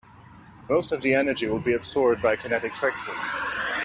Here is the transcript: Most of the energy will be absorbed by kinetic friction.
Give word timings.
Most 0.67 0.91
of 0.91 1.03
the 1.03 1.13
energy 1.13 1.45
will 1.45 1.59
be 1.59 1.75
absorbed 1.75 2.23
by 2.23 2.35
kinetic 2.35 2.73
friction. 2.73 3.13